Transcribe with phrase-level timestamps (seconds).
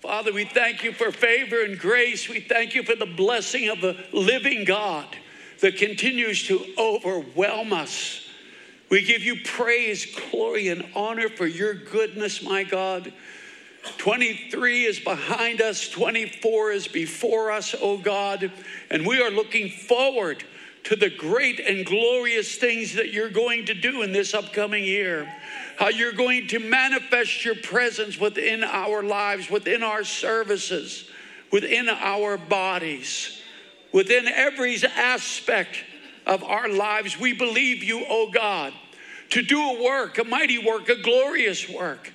[0.00, 2.26] Father, we thank you for favor and grace.
[2.26, 5.06] We thank you for the blessing of the living God
[5.60, 8.26] that continues to overwhelm us.
[8.88, 13.12] We give you praise, glory, and honor for your goodness, my God.
[13.98, 18.50] 23 is behind us, 24 is before us, oh God,
[18.90, 20.42] and we are looking forward
[20.84, 25.32] to the great and glorious things that you're going to do in this upcoming year.
[25.78, 31.08] How you're going to manifest your presence within our lives, within our services,
[31.52, 33.40] within our bodies,
[33.92, 35.84] within every aspect
[36.26, 37.18] of our lives.
[37.18, 38.72] We believe you, oh God,
[39.30, 42.12] to do a work, a mighty work, a glorious work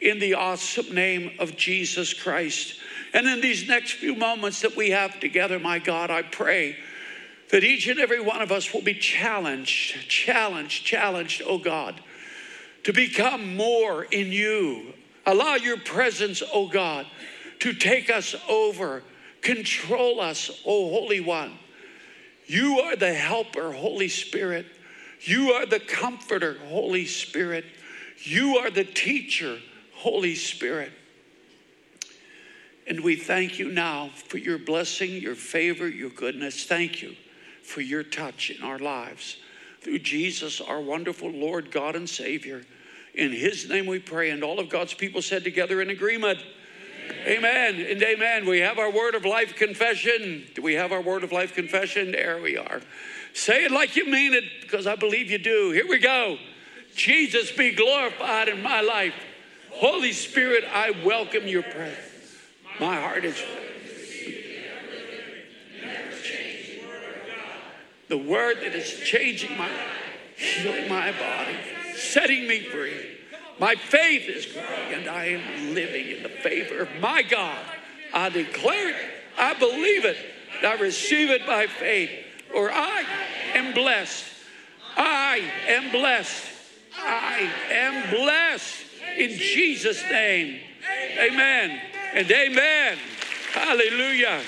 [0.00, 2.78] in the awesome name of Jesus Christ.
[3.12, 6.76] And in these next few moments that we have together, my God, I pray
[7.54, 12.00] that each and every one of us will be challenged, challenged, challenged, oh God,
[12.82, 14.92] to become more in you.
[15.24, 17.06] Allow your presence, oh God,
[17.60, 19.04] to take us over,
[19.40, 21.56] control us, oh Holy One.
[22.46, 24.66] You are the helper, Holy Spirit.
[25.20, 27.66] You are the comforter, Holy Spirit.
[28.18, 29.60] You are the teacher,
[29.94, 30.90] Holy Spirit.
[32.88, 36.64] And we thank you now for your blessing, your favor, your goodness.
[36.64, 37.14] Thank you
[37.64, 39.38] for your touch in our lives.
[39.80, 42.64] Through Jesus, our wonderful Lord, God, and Savior.
[43.14, 44.30] In his name we pray.
[44.30, 46.38] And all of God's people said together in agreement.
[47.26, 47.74] Amen.
[47.74, 48.46] amen and amen.
[48.46, 50.44] We have our word of life confession.
[50.54, 52.12] Do we have our word of life confession?
[52.12, 52.80] There we are.
[53.34, 55.72] Say it like you mean it, because I believe you do.
[55.72, 56.38] Here we go.
[56.94, 59.14] Jesus be glorified in my life.
[59.70, 62.36] Holy Spirit, I welcome your presence.
[62.78, 63.42] My heart is
[68.08, 69.70] the word that is changing my
[70.36, 71.56] healing my body,
[71.94, 73.18] setting me free.
[73.58, 77.64] My faith is growing, and I am living in the favor of my God.
[78.12, 78.96] I declare it,
[79.38, 80.16] I believe it,
[80.62, 82.10] I receive it by faith,
[82.54, 83.04] or I
[83.54, 84.24] am blessed.
[84.96, 86.44] I am blessed.
[86.96, 88.76] I am blessed
[89.16, 90.60] in Jesus' name.
[91.18, 91.80] Amen
[92.12, 92.98] and amen.
[93.52, 94.42] Hallelujah.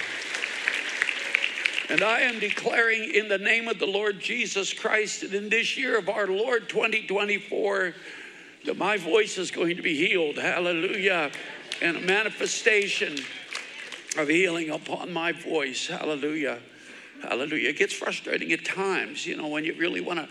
[1.89, 5.77] And I am declaring in the name of the Lord Jesus Christ that in this
[5.77, 7.95] year of our Lord 2024,
[8.65, 10.37] that my voice is going to be healed.
[10.37, 11.31] Hallelujah.
[11.81, 13.17] And a manifestation
[14.19, 15.87] of healing upon my voice.
[15.87, 16.59] Hallelujah.
[17.23, 17.69] Hallelujah.
[17.69, 20.29] It gets frustrating at times, you know, when you really want to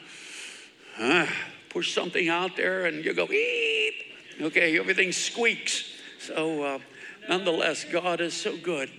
[1.00, 1.28] uh,
[1.70, 3.94] push something out there and you go, eep.
[4.42, 5.90] Okay, everything squeaks.
[6.20, 6.80] So, uh,
[7.30, 8.90] nonetheless, God is so good.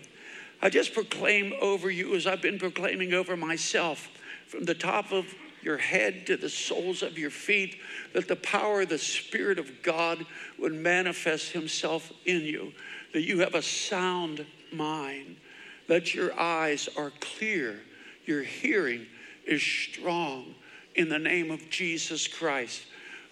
[0.63, 4.09] I just proclaim over you as I've been proclaiming over myself
[4.47, 5.27] from the top of
[5.63, 7.77] your head to the soles of your feet
[8.15, 10.25] that the power of the Spirit of God
[10.59, 12.73] would manifest Himself in you,
[13.13, 15.37] that you have a sound mind,
[15.89, 17.81] that your eyes are clear,
[18.25, 19.07] your hearing
[19.45, 20.55] is strong
[20.95, 22.83] in the name of Jesus Christ.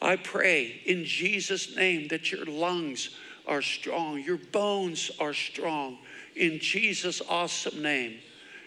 [0.03, 3.11] I pray in Jesus' name that your lungs
[3.47, 5.99] are strong, your bones are strong
[6.37, 8.19] in Jesus' awesome name.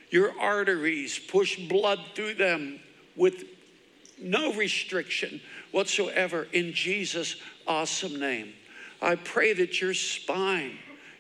[0.10, 2.80] Your arteries push blood through them
[3.16, 3.44] with
[4.20, 5.42] no restriction
[5.72, 7.36] whatsoever in Jesus'
[7.68, 8.54] awesome name.
[9.02, 10.78] I pray that your spine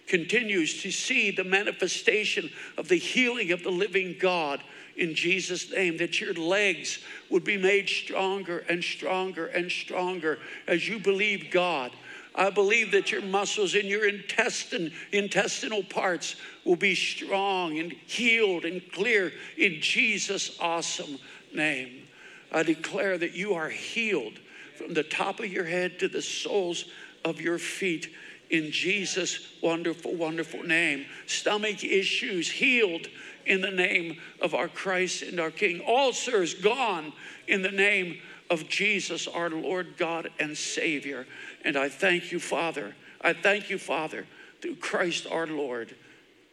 [0.07, 4.63] continues to see the manifestation of the healing of the living God
[4.95, 10.87] in Jesus' name, that your legs would be made stronger and stronger and stronger as
[10.87, 11.91] you believe God
[12.37, 18.63] I believe that your muscles in your intestine, intestinal parts will be strong and healed
[18.63, 21.17] and clear in Jesus' awesome
[21.53, 22.07] name.
[22.51, 24.39] I declare that you are healed
[24.77, 26.85] from the top of your head to the soles
[27.25, 28.13] of your feet
[28.49, 31.05] in Jesus' wonderful, wonderful name.
[31.25, 33.07] Stomach issues healed
[33.45, 35.81] in the name of our Christ and our King.
[35.87, 37.13] Ulcers gone
[37.47, 41.25] in the name of Jesus, our Lord God and Savior.
[41.67, 42.95] And I thank you, Father.
[43.19, 44.25] I thank you, Father,
[44.61, 45.93] through Christ our Lord.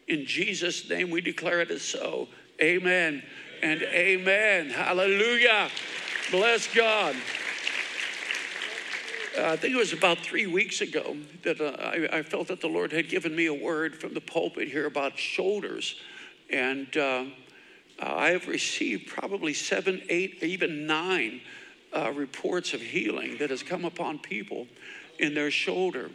[0.09, 2.27] In Jesus' name we declare it as so.
[2.61, 3.23] Amen
[3.63, 4.71] and amen.
[4.71, 5.71] Hallelujah.
[6.33, 7.15] Bless God.
[9.39, 12.61] Uh, I think it was about three weeks ago that uh, I, I, felt that
[12.61, 15.95] the Lord had given me a word from the pulpit here about shoulders.
[16.51, 17.27] And uh,
[18.01, 21.41] I have received probably seven, eight, even nine
[21.95, 24.67] uh, reports of healing that has come upon people
[25.19, 26.11] in their shoulder.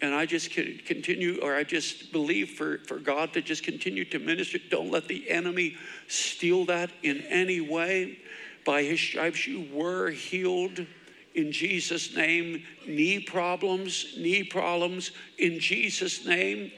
[0.00, 4.18] And I just continue, or I just believe for, for God to just continue to
[4.18, 4.58] minister.
[4.70, 5.76] Don't let the enemy
[6.08, 8.18] steal that in any way.
[8.66, 10.86] By his stripes, you were healed
[11.34, 12.64] in Jesus' name.
[12.86, 16.70] Knee problems, knee problems in Jesus' name.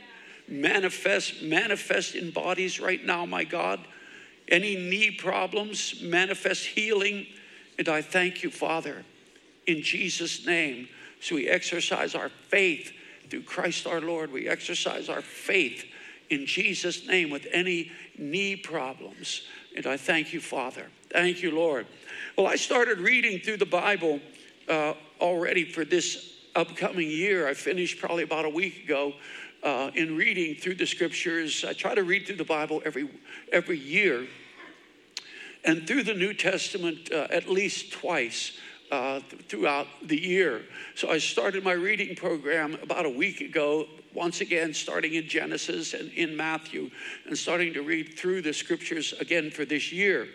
[0.49, 3.81] manifest, manifest in bodies right now, my God.
[4.49, 7.27] Any knee problems, manifest healing.
[7.79, 9.05] And I thank you, Father,
[9.67, 10.89] in Jesus' name.
[11.21, 12.93] So we exercise our faith
[13.29, 14.33] through Christ our Lord.
[14.33, 15.85] We exercise our faith
[16.31, 19.43] in Jesus' name with any knee problems.
[19.77, 20.87] And I thank you, Father.
[21.11, 21.87] Thank you, Lord.
[22.37, 24.21] Well, I started reading through the Bible
[24.69, 27.47] uh, already for this upcoming year.
[27.47, 29.15] I finished probably about a week ago
[29.63, 31.65] uh, in reading through the scriptures.
[31.65, 33.09] I try to read through the Bible every
[33.53, 34.27] every year,
[35.65, 38.59] and through the New Testament uh, at least twice.
[38.89, 39.19] Uh,
[39.49, 40.63] throughout the year.
[40.95, 45.93] So I started my reading program about a week ago, once again, starting in Genesis
[45.93, 46.93] and in Matthew,
[47.27, 50.29] and starting to read through the scriptures again for this year.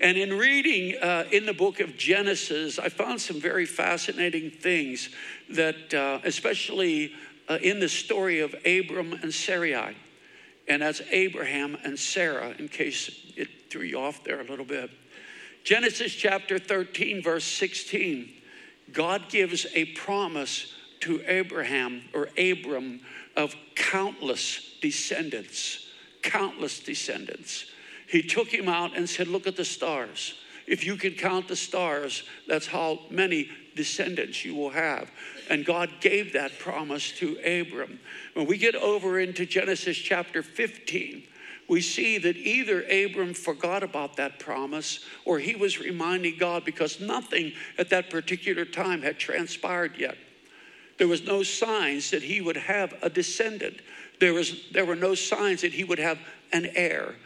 [0.00, 5.10] And in reading uh, in the book of Genesis, I found some very fascinating things
[5.50, 7.12] that, uh, especially
[7.50, 9.94] uh, in the story of Abram and Sarai.
[10.66, 14.90] And that's Abraham and Sarah, in case it threw you off there a little bit.
[15.64, 18.32] Genesis chapter 13, verse 16,
[18.92, 23.00] God gives a promise to Abraham or Abram
[23.36, 25.86] of countless descendants,
[26.22, 27.66] countless descendants.
[28.08, 30.34] He took him out and said, Look at the stars.
[30.66, 35.10] If you can count the stars, that's how many descendants you will have.
[35.50, 37.98] And God gave that promise to Abram.
[38.34, 41.24] When we get over into Genesis chapter 15,
[41.68, 47.00] we see that either Abram forgot about that promise or he was reminding God because
[47.00, 50.16] nothing at that particular time had transpired yet.
[50.98, 53.80] There was no signs that he would have a descendant.
[54.20, 56.18] There, was, there were no signs that he would have
[56.52, 57.16] an heir.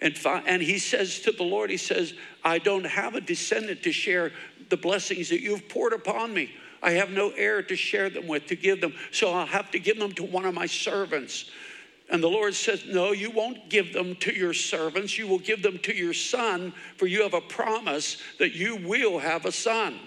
[0.00, 0.16] And,
[0.46, 2.14] and he says to the Lord, He says,
[2.44, 4.32] I don't have a descendant to share
[4.68, 6.50] the blessings that you've poured upon me.
[6.82, 8.94] I have no heir to share them with, to give them.
[9.10, 11.50] So I'll have to give them to one of my servants.
[12.08, 15.18] And the Lord says, No, you won't give them to your servants.
[15.18, 19.18] You will give them to your son, for you have a promise that you will
[19.18, 19.98] have a son.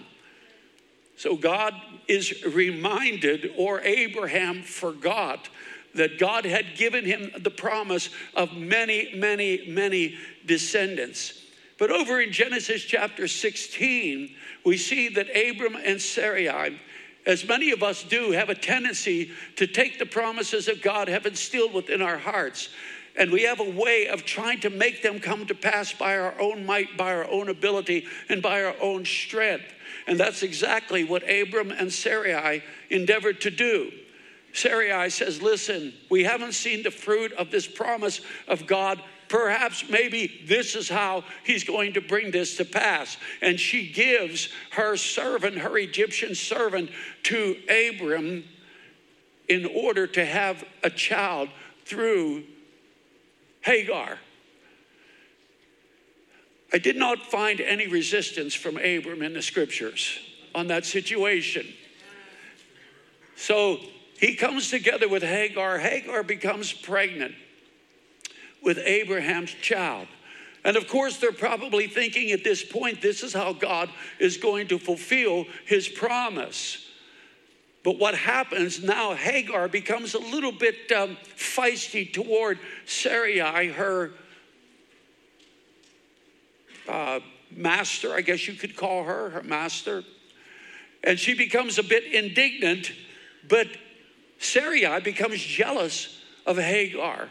[1.16, 1.74] So God
[2.08, 5.50] is reminded, or Abraham forgot,
[5.94, 10.16] that God had given him the promise of many, many, many
[10.46, 11.44] descendants.
[11.78, 16.78] But over in Genesis chapter 16, we see that Abram and Sarai
[17.26, 21.26] as many of us do, have a tendency to take the promises of God have
[21.26, 22.70] instilled within our hearts.
[23.16, 26.34] And we have a way of trying to make them come to pass by our
[26.40, 29.66] own might, by our own ability, and by our own strength.
[30.06, 33.92] And that's exactly what Abram and Sarai endeavored to do.
[34.52, 40.42] Sarai says, Listen, we haven't seen the fruit of this promise of God perhaps maybe
[40.44, 43.16] this is how he's going to bring this to pass.
[43.40, 46.90] And she gives her servant, her Egyptian servant,
[47.24, 48.44] to Abram
[49.48, 51.48] in order to have a child
[51.86, 52.42] through
[53.62, 54.18] Hagar.
[56.72, 60.18] I did not find any resistance from Abram in the scriptures
[60.54, 61.66] on that situation.
[63.36, 63.78] So
[64.18, 65.78] he comes together with Hagar.
[65.78, 67.34] Hagar becomes pregnant
[68.62, 70.08] with Abraham's child.
[70.64, 74.68] And of course, they're probably thinking at this point, this is how God is going
[74.68, 76.86] to fulfill his promise.
[77.82, 84.10] But what happens now, Hagar becomes a little bit um, feisty toward Sarai, her
[86.86, 87.20] uh,
[87.50, 90.04] master, I guess you could call her, her master.
[91.02, 92.92] And she becomes a bit indignant,
[93.48, 93.66] but
[94.38, 97.28] Sarai becomes jealous of Hagar.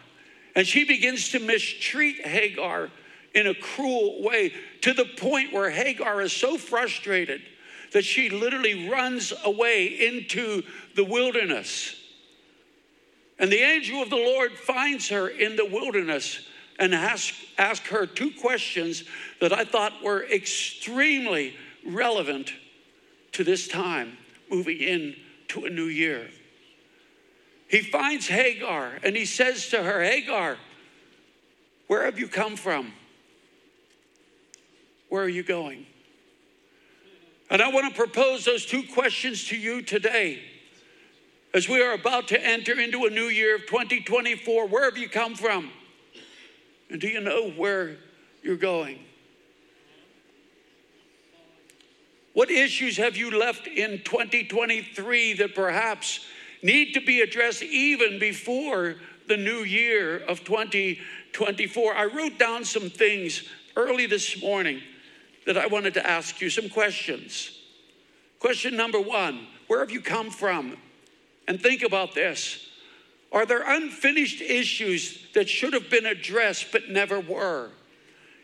[0.56, 2.90] And she begins to mistreat Hagar
[3.34, 7.42] in a cruel way to the point where Hagar is so frustrated
[7.92, 10.64] that she literally runs away into
[10.96, 11.96] the wilderness.
[13.38, 16.46] And the angel of the Lord finds her in the wilderness
[16.78, 19.04] and asks ask her two questions
[19.42, 21.54] that I thought were extremely
[21.86, 22.54] relevant
[23.34, 24.18] to this time
[24.50, 26.30] moving into a new year
[27.70, 30.58] he finds Hagar and he says to her, Hagar,
[31.88, 32.92] where have you come from?
[35.10, 35.86] Where are you going?
[37.52, 40.42] And I want to propose those two questions to you today.
[41.54, 45.10] As we are about to enter into a new year of 2024, where have you
[45.10, 45.72] come from?
[46.90, 47.98] And do you know where
[48.42, 49.00] you're going?
[52.34, 56.26] What issues have you left in 2023 that perhaps
[56.62, 58.96] need to be addressed even before
[59.28, 61.94] the new year of 2024.
[61.94, 63.44] I wrote down some things
[63.76, 64.82] early this morning
[65.46, 67.58] that I wanted to ask you some questions.
[68.40, 70.78] Question number one Where have you come from?
[71.48, 72.68] And think about this
[73.32, 77.70] Are there unfinished issues that should have been addressed but never were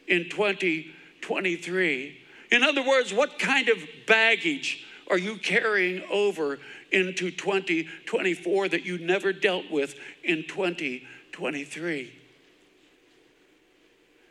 [0.07, 2.22] in 2023?
[2.51, 6.59] In other words, what kind of baggage are you carrying over
[6.91, 12.13] into 2024 that you never dealt with in 2023?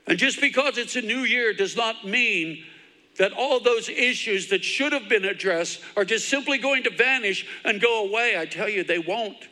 [0.07, 2.65] And just because it's a new year does not mean
[3.19, 7.47] that all those issues that should have been addressed are just simply going to vanish
[7.65, 8.37] and go away.
[8.37, 9.49] I tell you, they won't.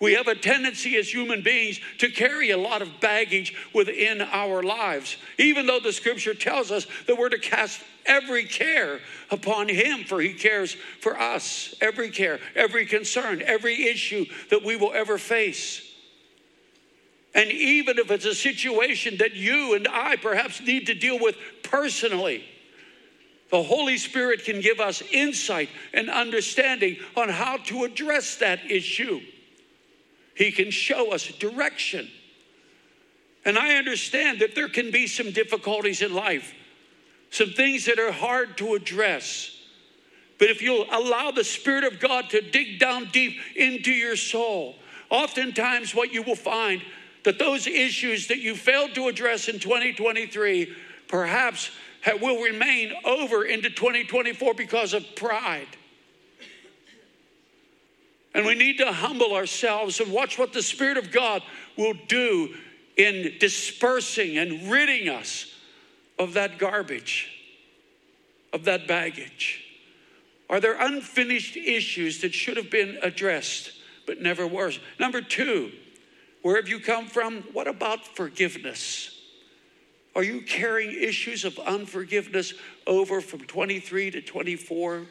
[0.00, 4.62] We have a tendency as human beings to carry a lot of baggage within our
[4.62, 9.00] lives, even though the scripture tells us that we're to cast every care
[9.30, 11.74] upon Him, for He cares for us.
[11.80, 15.84] Every care, every concern, every issue that we will ever face.
[17.34, 21.36] And even if it's a situation that you and I perhaps need to deal with
[21.62, 22.44] personally,
[23.50, 29.20] the Holy Spirit can give us insight and understanding on how to address that issue.
[30.38, 32.08] He can show us direction.
[33.44, 36.54] And I understand that there can be some difficulties in life,
[37.30, 39.50] some things that are hard to address.
[40.38, 44.76] But if you'll allow the Spirit of God to dig down deep into your soul,
[45.10, 46.82] oftentimes what you will find
[47.24, 50.72] that those issues that you failed to address in 2023
[51.08, 51.72] perhaps
[52.20, 55.66] will remain over into 2024 because of pride.
[58.38, 61.42] And we need to humble ourselves and watch what the Spirit of God
[61.76, 62.54] will do
[62.96, 65.52] in dispersing and ridding us
[66.20, 67.28] of that garbage,
[68.52, 69.64] of that baggage.
[70.48, 73.72] Are there unfinished issues that should have been addressed
[74.06, 74.70] but never were?
[75.00, 75.72] Number two,
[76.42, 77.42] where have you come from?
[77.52, 79.20] What about forgiveness?
[80.14, 82.54] Are you carrying issues of unforgiveness
[82.86, 85.06] over from 23 to 24?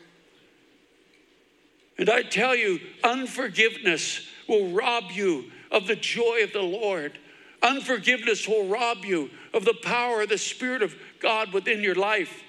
[1.98, 7.18] And I tell you, unforgiveness will rob you of the joy of the Lord.
[7.62, 12.44] Unforgiveness will rob you of the power of the Spirit of God within your life.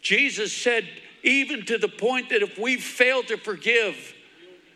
[0.00, 0.88] Jesus said,
[1.22, 4.14] even to the point that if we fail to forgive,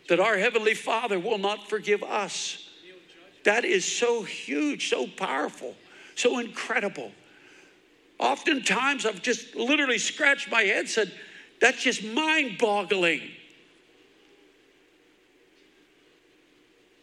[0.08, 2.68] that our Heavenly Father will not forgive us.
[3.44, 5.74] That is so huge, so powerful,
[6.14, 7.12] so incredible.
[8.18, 11.12] Oftentimes, I've just literally scratched my head, said,
[11.60, 13.22] that's just mind boggling.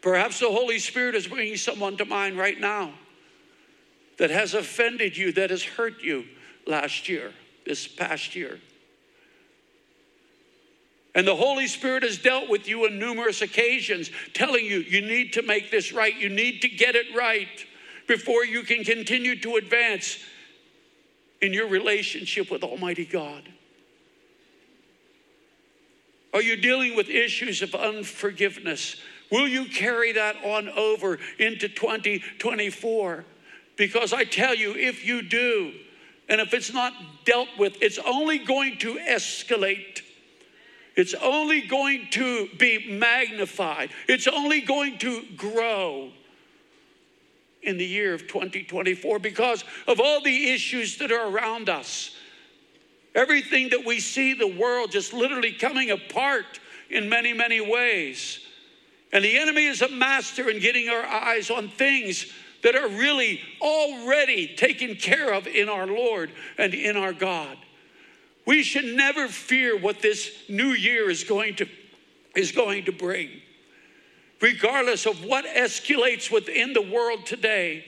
[0.01, 2.93] Perhaps the Holy Spirit is bringing someone to mind right now
[4.17, 6.25] that has offended you, that has hurt you
[6.65, 7.33] last year,
[7.65, 8.59] this past year.
[11.13, 15.33] And the Holy Spirit has dealt with you on numerous occasions, telling you, you need
[15.33, 17.65] to make this right, you need to get it right
[18.07, 20.19] before you can continue to advance
[21.41, 23.43] in your relationship with Almighty God.
[26.33, 28.95] Are you dealing with issues of unforgiveness?
[29.31, 33.25] Will you carry that on over into 2024?
[33.77, 35.71] Because I tell you, if you do,
[36.27, 36.93] and if it's not
[37.25, 40.01] dealt with, it's only going to escalate.
[40.95, 43.91] It's only going to be magnified.
[44.07, 46.11] It's only going to grow
[47.63, 52.15] in the year of 2024 because of all the issues that are around us.
[53.13, 56.59] Everything that we see, the world just literally coming apart
[56.89, 58.39] in many, many ways.
[59.11, 62.31] And the enemy is a master in getting our eyes on things
[62.63, 67.57] that are really already taken care of in our Lord and in our God.
[68.45, 71.67] We should never fear what this new year is going to,
[72.35, 73.29] is going to bring.
[74.41, 77.85] Regardless of what escalates within the world today,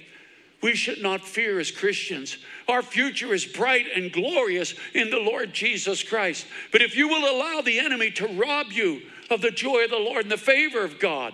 [0.62, 2.38] we should not fear as Christians.
[2.68, 6.46] Our future is bright and glorious in the Lord Jesus Christ.
[6.72, 9.98] But if you will allow the enemy to rob you of the joy of the
[9.98, 11.34] Lord and the favor of God,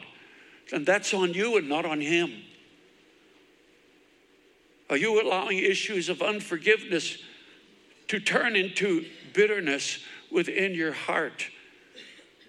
[0.71, 2.43] And that's on you and not on him.
[4.89, 7.17] Are you allowing issues of unforgiveness
[8.07, 9.99] to turn into bitterness
[10.31, 11.47] within your heart?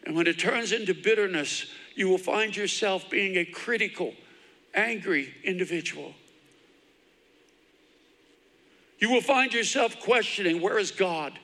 [0.04, 4.14] And when it turns into bitterness, you will find yourself being a critical,
[4.75, 6.14] angry individual.
[8.99, 11.38] You will find yourself questioning, Where is God?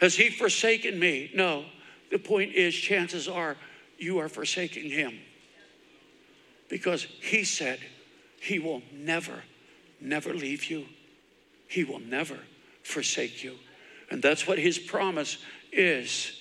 [0.00, 1.30] Has He forsaken me?
[1.34, 1.64] No.
[2.10, 3.56] The point is, chances are
[3.98, 5.18] you are forsaking him.
[6.68, 7.80] Because he said
[8.40, 9.42] he will never,
[10.00, 10.86] never leave you.
[11.66, 12.38] He will never
[12.82, 13.54] forsake you.
[14.10, 15.38] And that's what his promise
[15.72, 16.32] is.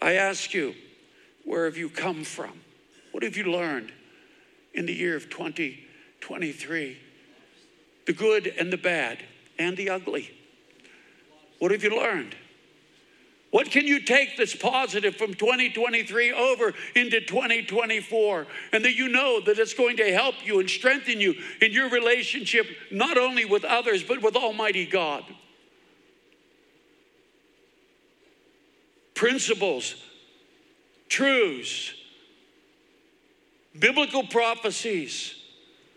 [0.00, 0.74] I ask you,
[1.44, 2.60] where have you come from?
[3.12, 3.92] What have you learned
[4.74, 6.98] in the year of 2023?
[8.06, 9.18] The good and the bad
[9.58, 10.30] and the ugly.
[11.58, 12.34] What have you learned?
[13.52, 18.46] What can you take that's positive from 2023 over into 2024?
[18.72, 21.90] And that you know that it's going to help you and strengthen you in your
[21.90, 25.24] relationship, not only with others, but with Almighty God.
[29.12, 29.96] Principles,
[31.10, 31.92] truths,
[33.78, 35.34] biblical prophecies,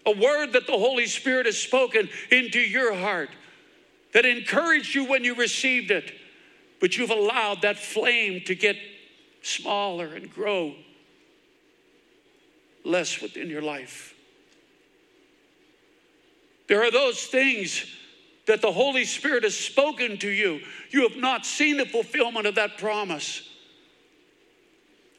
[0.05, 3.29] a word that the Holy Spirit has spoken into your heart
[4.13, 6.11] that encouraged you when you received it
[6.85, 8.75] but you've allowed that flame to get
[9.41, 10.75] smaller and grow
[12.83, 14.13] less within your life.
[16.67, 17.87] There are those things
[18.45, 20.61] that the Holy Spirit has spoken to you.
[20.91, 23.41] You have not seen the fulfillment of that promise.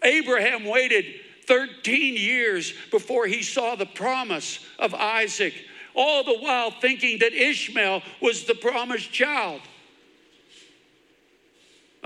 [0.05, 1.05] Abraham waited
[1.49, 5.55] 13 years before he saw the promise of Isaac,
[5.97, 9.63] all the while thinking that Ishmael was the promised child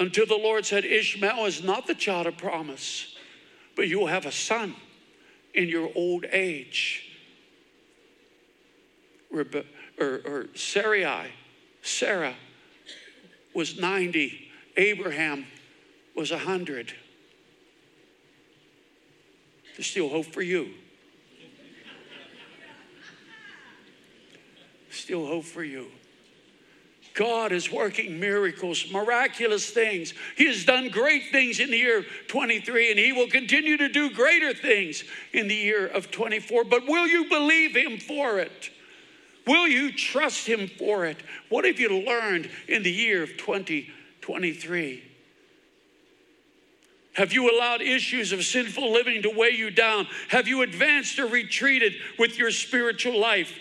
[0.01, 3.15] until the Lord said, Ishmael is not the child of promise,
[3.77, 4.75] but you will have a son
[5.53, 7.07] in your old age.
[9.33, 9.67] Rebe-
[10.01, 11.31] or, or Sarai,
[11.83, 12.35] Sarah
[13.55, 15.47] was 90, Abraham
[16.17, 16.95] was 100.
[19.77, 20.71] There's still hope for you.
[24.91, 25.89] Still hope for you.
[27.21, 30.15] God is working miracles, miraculous things.
[30.39, 34.09] He has done great things in the year 23, and He will continue to do
[34.09, 36.65] greater things in the year of 24.
[36.65, 38.71] But will you believe Him for it?
[39.47, 41.19] Will you trust Him for it?
[41.51, 45.05] What have you learned in the year of 2023?
[47.17, 50.07] Have you allowed issues of sinful living to weigh you down?
[50.31, 53.53] Have you advanced or retreated with your spiritual life?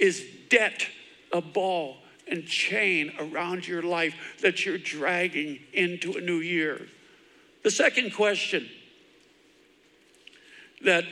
[0.00, 0.88] Is debt
[1.36, 6.88] a ball and chain around your life that you're dragging into a new year?
[7.62, 8.68] The second question
[10.84, 11.04] that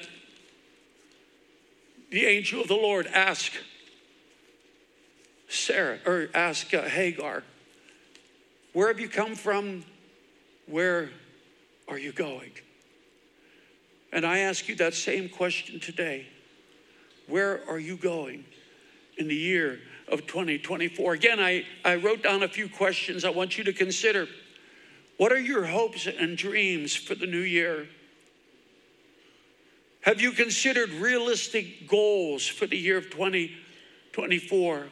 [2.10, 3.58] the angel of the Lord asked
[5.48, 7.44] Sarah, or asked uh, Hagar,
[8.72, 9.84] Where have you come from?
[10.66, 11.10] Where
[11.86, 12.50] are you going?
[14.12, 16.26] And I ask you that same question today.
[17.28, 18.44] Where are you going?
[19.18, 21.14] in the year of 2024.
[21.14, 24.26] Again, I, I wrote down a few questions I want you to consider.
[25.16, 27.86] What are your hopes and dreams for the new year?
[30.02, 34.86] Have you considered realistic goals for the year of 2024?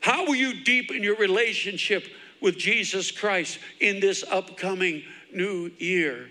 [0.00, 2.06] How will you deepen your relationship
[2.40, 6.28] with Jesus Christ in this upcoming new year?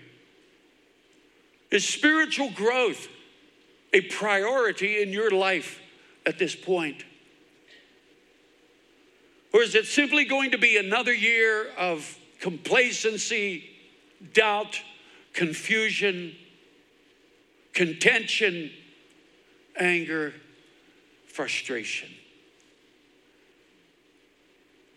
[1.70, 3.08] Is spiritual growth
[3.92, 5.80] a priority in your life?
[6.26, 7.04] at this point?
[9.56, 13.64] Or is it simply going to be another year of complacency,
[14.34, 14.78] doubt,
[15.32, 16.36] confusion,
[17.72, 18.70] contention,
[19.80, 20.34] anger,
[21.28, 22.10] frustration?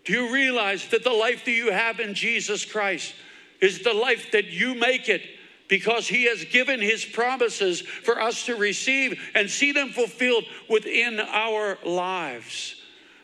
[0.04, 3.16] Do you realize that the life that you have in Jesus Christ
[3.62, 5.22] is the life that you make it
[5.70, 11.22] because he has given his promises for us to receive and see them fulfilled within
[11.22, 12.76] our lives.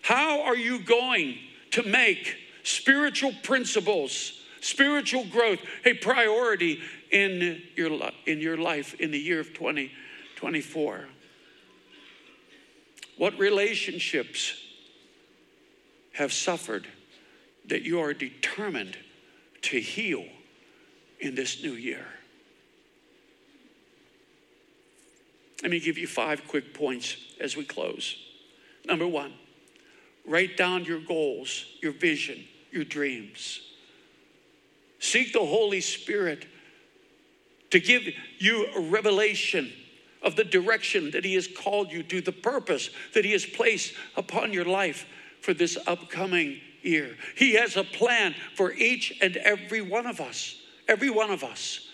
[0.06, 1.40] How are you going
[1.72, 9.18] to make spiritual principles, spiritual growth a priority in your, in your life in the
[9.18, 11.08] year of 2024?
[13.18, 14.54] What relationships
[16.14, 16.88] have suffered
[17.66, 19.00] that you are determined
[19.64, 20.26] to heal
[21.20, 22.06] in this new year?
[25.64, 28.18] Let me give you five quick points as we close.
[28.86, 29.34] Number one,
[30.28, 33.62] write down your goals, your vision, your dreams.
[35.00, 36.46] Seek the Holy Spirit
[37.72, 38.04] to give
[38.40, 39.72] you a revelation
[40.22, 43.94] of the direction that He has called you to, the purpose that He has placed
[44.16, 45.06] upon your life
[45.42, 47.16] for this upcoming year.
[47.36, 50.56] He has a plan for each and every one of us,
[50.88, 51.85] every one of us.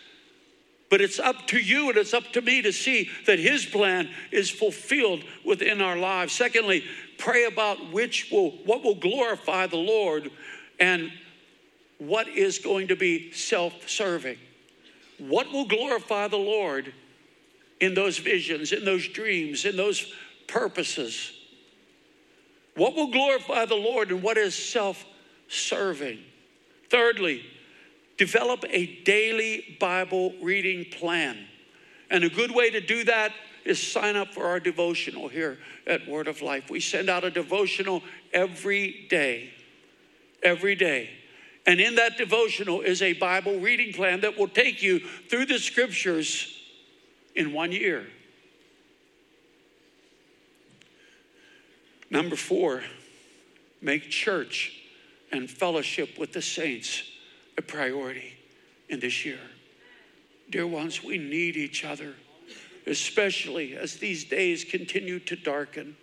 [0.91, 4.09] But it's up to you and it's up to me to see that His plan
[4.29, 6.33] is fulfilled within our lives.
[6.33, 6.83] Secondly,
[7.17, 10.29] pray about which will, what will glorify the Lord
[10.81, 11.09] and
[11.97, 14.37] what is going to be self serving.
[15.17, 16.93] What will glorify the Lord
[17.79, 20.11] in those visions, in those dreams, in those
[20.47, 21.31] purposes?
[22.75, 25.05] What will glorify the Lord and what is self
[25.47, 26.19] serving?
[26.89, 27.45] Thirdly,
[28.21, 31.35] develop a daily Bible reading plan.
[32.11, 33.31] And a good way to do that
[33.65, 35.57] is sign up for our devotional here
[35.87, 36.69] at Word of Life.
[36.69, 39.49] We send out a devotional every day.
[40.43, 41.09] every day.
[41.65, 45.57] And in that devotional is a Bible reading plan that will take you through the
[45.57, 46.61] scriptures
[47.33, 48.05] in one year.
[52.11, 52.83] Number four,
[53.81, 54.79] make church
[55.31, 57.10] and fellowship with the saints
[57.57, 58.33] a priority
[58.89, 59.39] in this year.
[60.49, 62.13] Dear ones, we need each other,
[62.85, 65.95] especially as these days continue to darken.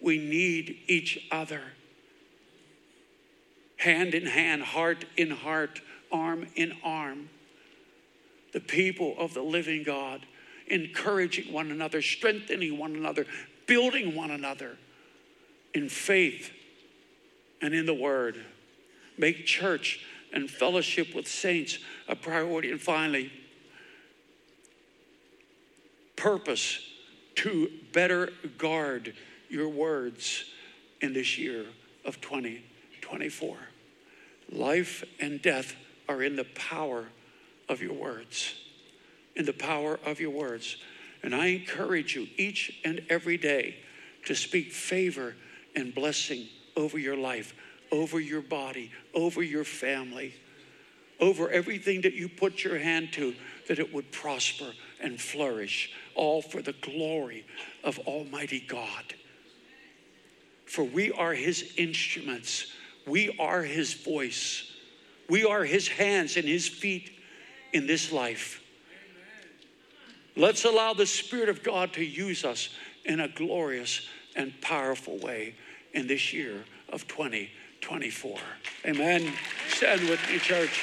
[0.00, 1.60] We need each other.
[3.76, 7.28] Hand in hand, heart in heart, arm in arm.
[8.52, 10.24] The people of the living God,
[10.68, 13.26] encouraging one another, strengthening one another,
[13.66, 14.78] building one another
[15.74, 16.50] in faith
[17.60, 18.42] and in the word.
[19.18, 22.70] Make church and fellowship with saints a priority.
[22.70, 23.32] And finally,
[26.16, 26.80] purpose
[27.36, 29.14] to better guard
[29.48, 30.44] your words
[31.00, 31.66] in this year
[32.04, 33.56] of 2024.
[34.52, 35.74] Life and death
[36.08, 37.06] are in the power
[37.68, 38.54] of your words.
[39.34, 40.76] In the power of your words.
[41.22, 43.76] And I encourage you each and every day
[44.26, 45.34] to speak favor
[45.74, 47.54] and blessing over your life,
[47.92, 50.34] over your body, over your family,
[51.20, 53.34] over everything that you put your hand to,
[53.68, 57.46] that it would prosper and flourish, all for the glory
[57.84, 59.14] of Almighty God.
[60.66, 62.72] For we are His instruments,
[63.06, 64.72] we are His voice,
[65.28, 67.10] we are His hands and His feet
[67.72, 68.62] in this life.
[70.36, 72.68] Let's allow the Spirit of God to use us
[73.04, 75.54] in a glorious and powerful way
[75.94, 77.08] in this year of
[77.86, 78.38] 2024.
[78.86, 79.32] Amen.
[79.68, 80.80] Stand with me, church.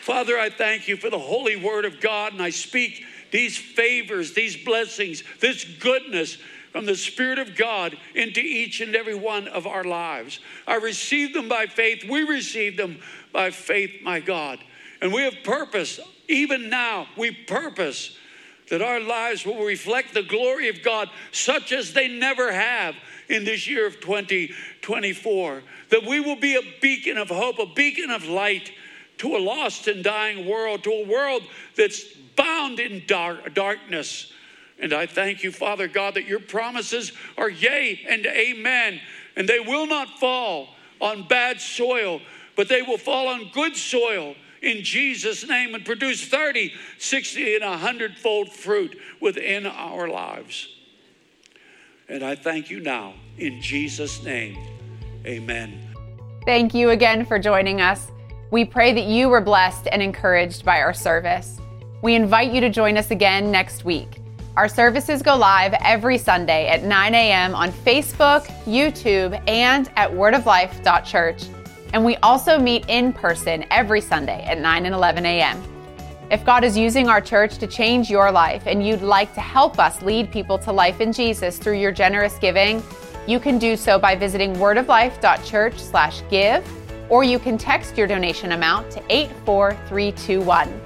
[0.00, 4.34] Father, I thank you for the holy word of God, and I speak these favors,
[4.34, 6.38] these blessings, this goodness
[6.72, 10.40] from the Spirit of God into each and every one of our lives.
[10.66, 12.02] I receive them by faith.
[12.08, 12.98] We receive them
[13.32, 14.58] by faith, my God.
[15.00, 18.16] And we have purpose, even now, we purpose
[18.70, 22.94] that our lives will reflect the glory of God such as they never have
[23.28, 25.62] in this year of 2024.
[25.90, 28.72] That we will be a beacon of hope, a beacon of light
[29.18, 31.42] to a lost and dying world, to a world
[31.76, 32.04] that's
[32.36, 34.32] bound in dark, darkness.
[34.78, 39.00] And I thank you, Father God, that your promises are yea and amen,
[39.36, 40.68] and they will not fall
[41.00, 42.20] on bad soil,
[42.56, 47.64] but they will fall on good soil in Jesus' name and produce 30, 60, and
[47.64, 50.68] 100 fold fruit within our lives.
[52.08, 54.56] And I thank you now in Jesus' name.
[55.24, 55.80] Amen.
[56.44, 58.08] Thank you again for joining us.
[58.50, 61.60] We pray that you were blessed and encouraged by our service.
[62.02, 64.20] We invite you to join us again next week.
[64.56, 67.54] Our services go live every Sunday at 9 a.m.
[67.54, 71.42] on Facebook, YouTube, and at wordoflife.church.
[71.92, 75.62] And we also meet in person every Sunday at 9 and 11 a.m.
[76.30, 79.78] If God is using our church to change your life and you'd like to help
[79.78, 82.82] us lead people to life in Jesus through your generous giving,
[83.28, 86.64] you can do so by visiting wordoflife.church/give
[87.08, 90.80] or you can text your donation amount to 84321.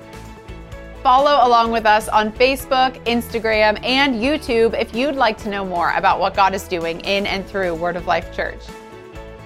[1.02, 5.92] Follow along with us on Facebook, Instagram, and YouTube if you'd like to know more
[5.92, 8.60] about what God is doing in and through Word of Life Church.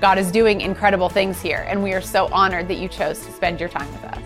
[0.05, 3.33] God is doing incredible things here, and we are so honored that you chose to
[3.33, 4.24] spend your time with us.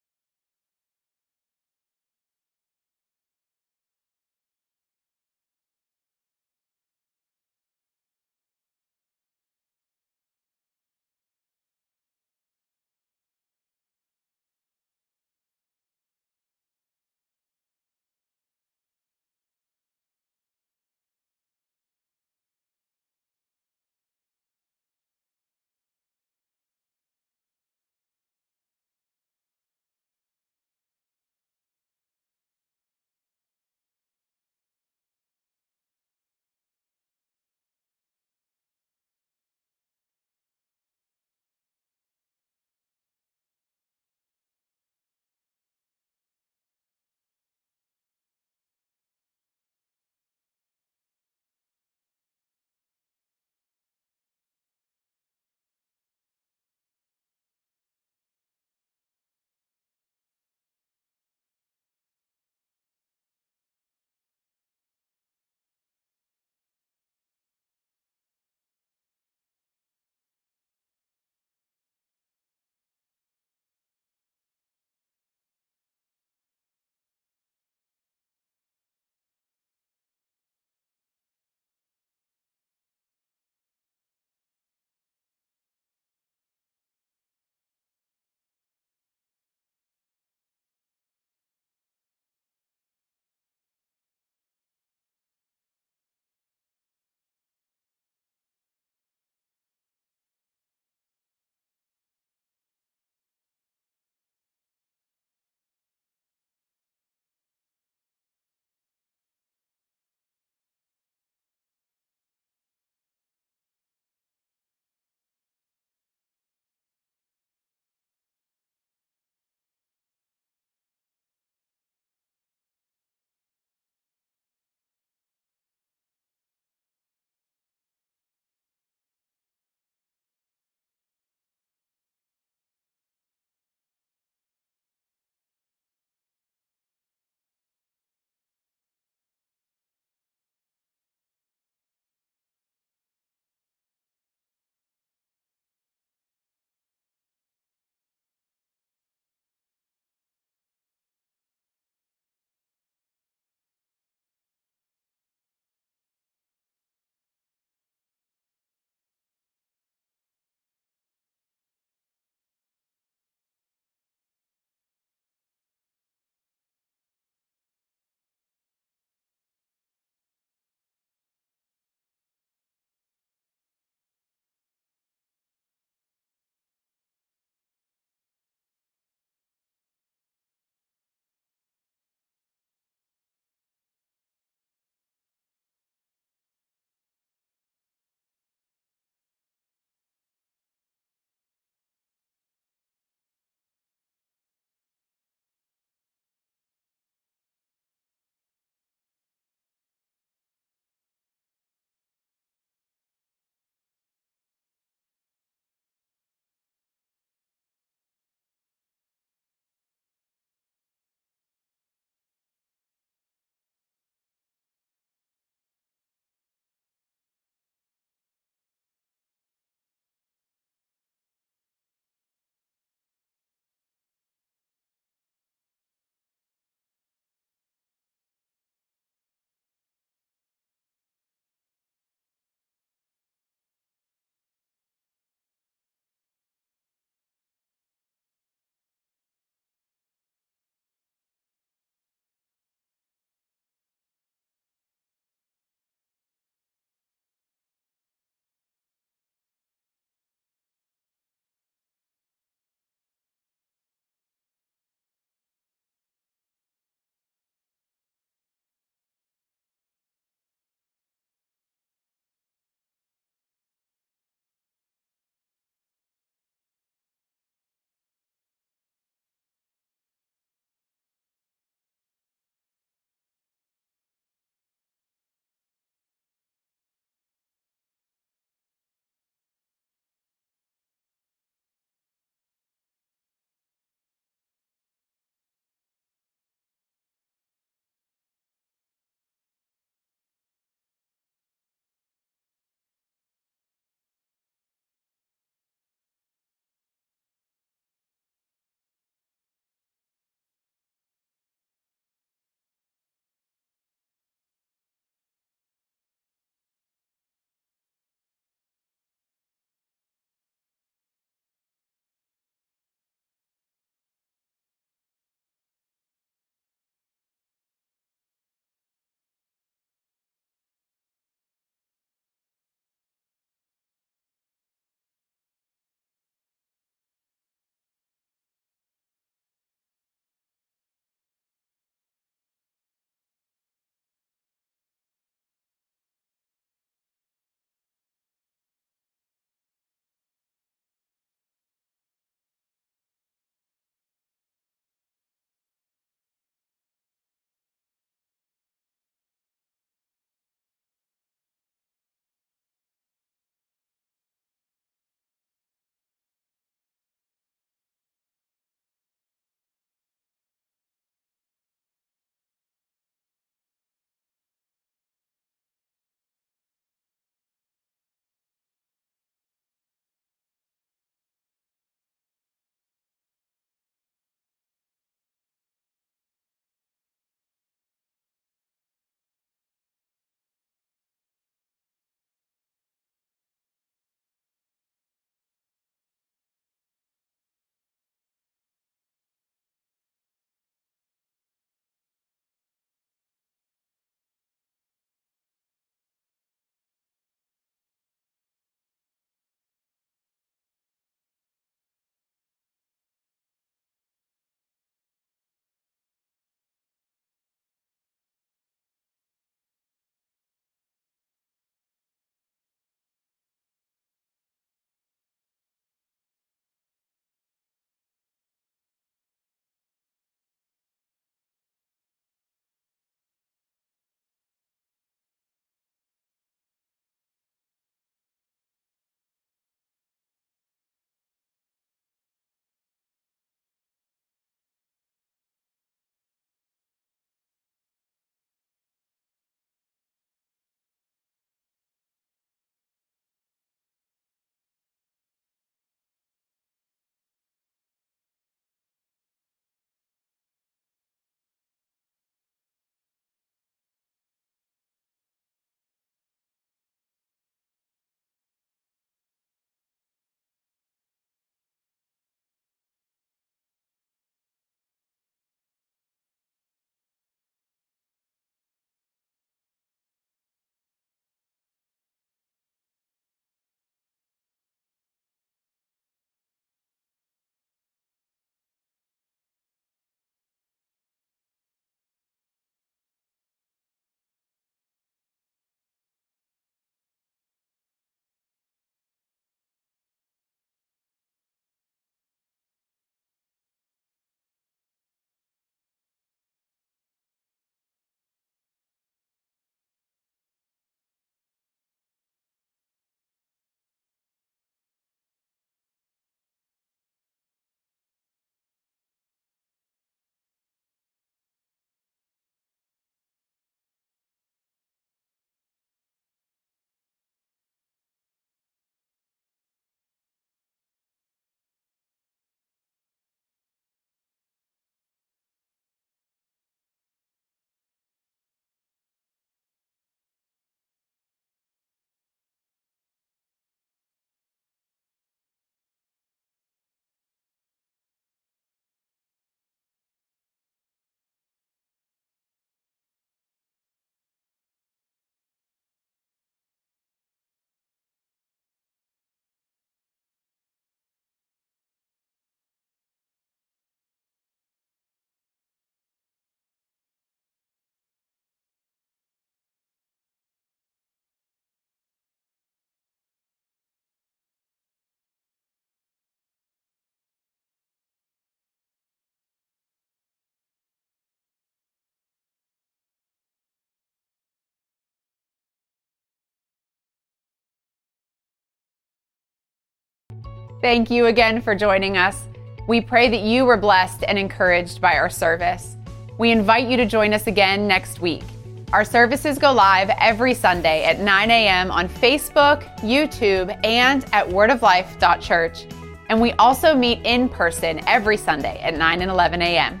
[580.80, 582.44] Thank you again for joining us.
[582.86, 585.96] We pray that you were blessed and encouraged by our service.
[586.38, 588.44] We invite you to join us again next week.
[588.92, 591.90] Our services go live every Sunday at 9 a.m.
[591.90, 595.86] on Facebook, YouTube, and at wordoflife.church.
[596.28, 600.00] And we also meet in person every Sunday at 9 and 11 a.m.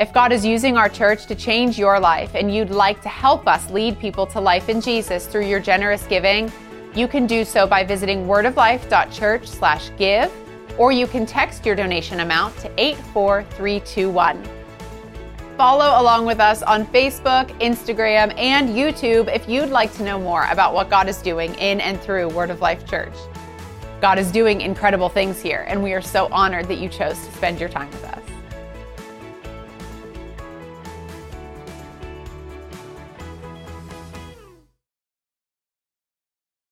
[0.00, 3.46] If God is using our church to change your life and you'd like to help
[3.46, 6.50] us lead people to life in Jesus through your generous giving,
[6.94, 10.32] you can do so by visiting wordoflife.church/give
[10.78, 14.42] or you can text your donation amount to 84321.
[15.56, 20.46] Follow along with us on Facebook, Instagram, and YouTube if you'd like to know more
[20.50, 23.12] about what God is doing in and through Word of Life Church.
[24.00, 27.32] God is doing incredible things here, and we are so honored that you chose to
[27.32, 28.29] spend your time with us.